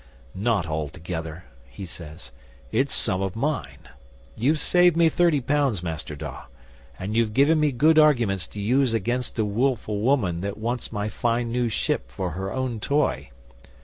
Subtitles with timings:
[0.33, 2.31] '"Not altogether", he says.
[2.71, 3.87] "It's some of mine.
[4.35, 6.47] You've saved me thirty pounds, Master Dawe,
[6.97, 11.07] and you've given me good arguments to use against a willful woman that wants my
[11.07, 13.29] fine new ship for her own toy.